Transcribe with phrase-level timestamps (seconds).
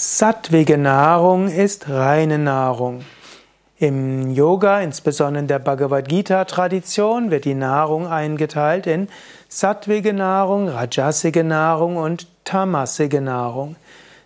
[0.00, 3.00] Sattwige Nahrung ist reine Nahrung.
[3.78, 9.08] Im Yoga, insbesondere in der Bhagavad Gita-Tradition, wird die Nahrung eingeteilt in
[9.48, 13.74] sattwige Nahrung, rajasige Nahrung und tamasige Nahrung.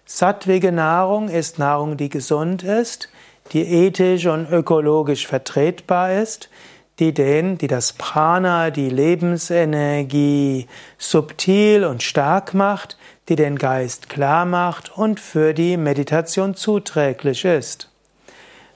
[0.04, 3.08] Sattwige Nahrung ist Nahrung, die gesund ist,
[3.52, 6.50] die ethisch und ökologisch vertretbar ist,
[6.98, 10.68] die den, die das Prana, die Lebensenergie
[10.98, 12.98] subtil und stark macht,
[13.28, 17.88] die den Geist klar macht und für die Meditation zuträglich ist.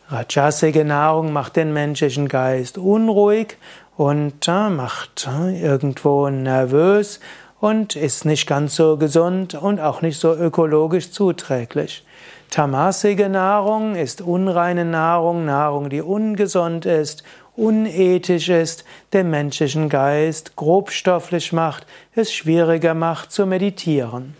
[0.09, 3.57] Rajasige Nahrung macht den menschlichen Geist unruhig
[3.97, 7.19] und äh, macht äh, irgendwo nervös
[7.61, 12.05] und ist nicht ganz so gesund und auch nicht so ökologisch zuträglich.
[12.51, 17.25] Tamasige Nahrung ist unreine Nahrung, Nahrung, die ungesund ist,
[17.57, 24.37] unethisch ist, den menschlichen Geist grobstofflich macht, es schwieriger macht zu meditieren.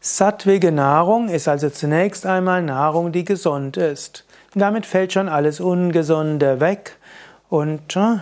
[0.00, 4.24] Sattwige Nahrung ist also zunächst einmal Nahrung, die gesund ist.
[4.54, 6.96] damit fällt schon alles Ungesunde weg
[7.48, 8.18] und äh,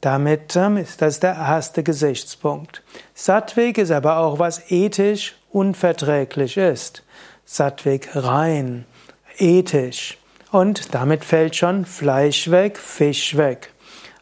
[0.00, 2.82] damit ähm, ist das der erste Gesichtspunkt.
[3.14, 7.02] Sattwig ist aber auch was ethisch unverträglich ist.
[7.44, 8.84] Sattwig rein,
[9.38, 10.18] ethisch.
[10.50, 13.70] Und damit fällt schon Fleisch weg, Fisch weg.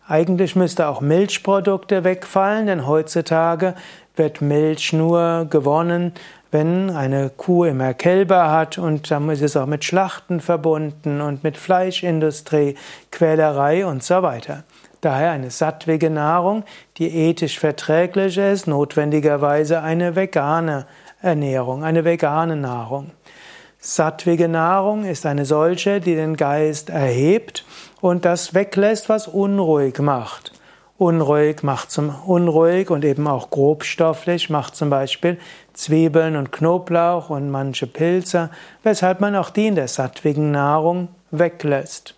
[0.09, 3.75] Eigentlich müsste auch Milchprodukte wegfallen, denn heutzutage
[4.17, 6.13] wird Milch nur gewonnen,
[6.51, 11.45] wenn eine Kuh immer Kälber hat und dann ist es auch mit Schlachten verbunden und
[11.45, 12.77] mit Fleischindustrie,
[13.11, 14.65] Quälerei und so weiter.
[15.01, 16.65] Daher eine sattwige Nahrung,
[16.97, 20.87] die ethisch verträglich ist, notwendigerweise eine vegane
[21.21, 23.11] Ernährung, eine vegane Nahrung.
[23.89, 27.65] Sattwige Nahrung ist eine solche, die den Geist erhebt
[28.01, 30.51] und das weglässt, was unruhig macht.
[30.99, 35.39] Unruhig macht zum unruhig und eben auch grobstofflich macht zum Beispiel
[35.73, 38.51] Zwiebeln und Knoblauch und manche Pilze,
[38.83, 42.17] weshalb man auch die in der sattwigen Nahrung weglässt.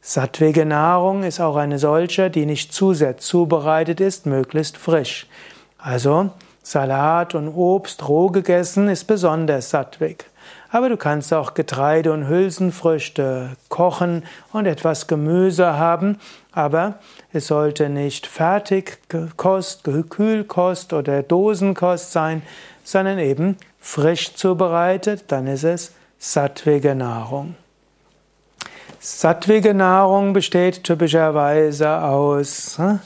[0.00, 5.28] Sattwige Nahrung ist auch eine solche, die nicht zu sehr zubereitet ist, möglichst frisch.
[5.78, 6.30] Also
[6.64, 10.24] Salat und Obst roh gegessen ist besonders sattwig.
[10.70, 16.18] Aber du kannst auch Getreide und Hülsenfrüchte kochen und etwas Gemüse haben,
[16.52, 16.98] aber
[17.32, 22.42] es sollte nicht Fertigkost, Kühlkost oder Dosenkost sein,
[22.82, 27.54] sondern eben frisch zubereitet, dann ist es sattwige Nahrung.
[28.98, 32.98] Sattwige Nahrung besteht typischerweise aus hm,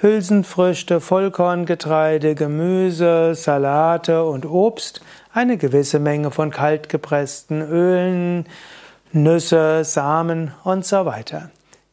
[0.00, 5.00] Hülsenfrüchte, Vollkorngetreide, Gemüse, Salate und Obst,
[5.32, 8.46] eine gewisse Menge von kaltgepressten Ölen,
[9.12, 11.50] Nüsse, Samen und so weiter.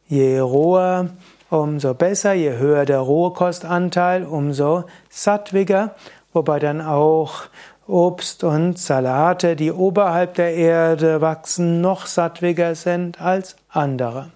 [0.08, 1.10] Je roher,
[1.48, 5.94] umso besser, je höher der Rohkostanteil, umso sattwiger,
[6.32, 7.44] wobei dann auch
[7.86, 14.30] Obst und Salate, die oberhalb der Erde wachsen, noch sattwiger sind als andere.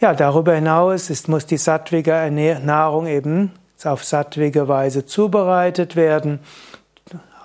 [0.00, 2.30] Ja, darüber hinaus ist, muss die sattwige
[2.64, 3.52] Nahrung eben
[3.84, 6.40] auf sattwige Weise zubereitet werden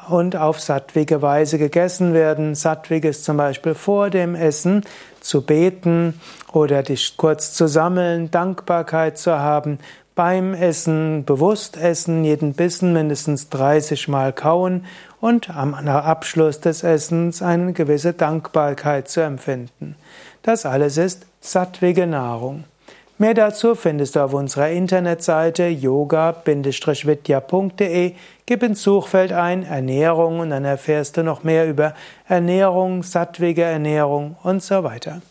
[0.09, 2.55] und auf sattwige Weise gegessen werden.
[2.55, 4.81] Sattwig ist zum Beispiel vor dem Essen
[5.21, 6.19] zu beten
[6.51, 9.79] oder dich kurz zu sammeln, Dankbarkeit zu haben,
[10.15, 14.85] beim Essen bewusst essen, jeden Bissen mindestens 30 Mal kauen
[15.19, 19.95] und am Abschluss des Essens eine gewisse Dankbarkeit zu empfinden.
[20.43, 22.65] Das alles ist sattwige Nahrung.
[23.23, 28.15] Mehr dazu findest du auf unserer Internetseite yoga-vidya.de.
[28.45, 31.93] Gib ins Suchfeld ein Ernährung und dann erfährst du noch mehr über
[32.27, 35.21] Ernährung, sattwige Ernährung und so weiter.